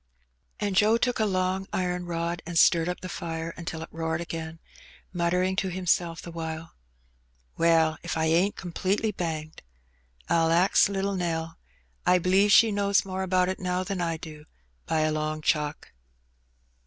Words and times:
And 0.59 0.75
Joe 0.75 0.97
took 0.97 1.19
a 1.19 1.25
long 1.27 1.67
iron 1.71 2.07
rod 2.07 2.41
and 2.47 2.57
stirred 2.57 2.89
up 2.89 3.01
the 3.01 3.07
fire 3.07 3.51
until 3.55 3.83
it 3.83 3.89
roared 3.91 4.19
again, 4.19 4.57
muttering 5.13 5.55
to 5.57 5.69
himself 5.69 6.23
the 6.23 6.31
while. 6.31 6.73
''Well, 7.55 7.99
if 8.01 8.17
I 8.17 8.25
ain't 8.25 8.55
completely 8.55 9.11
banged. 9.11 9.61
I'll 10.27 10.49
ax 10.51 10.89
little 10.89 11.15
NelL 11.15 11.55
I 12.03 12.17
b'lieve 12.17 12.49
she 12.51 12.71
knows 12.71 13.05
more 13.05 13.21
about 13.21 13.47
it 13.47 13.59
now 13.59 13.83
than 13.83 14.01
I 14.01 14.17
do, 14.17 14.45
by 14.87 15.01
a 15.01 15.11
long 15.11 15.39
chalk." 15.43 15.91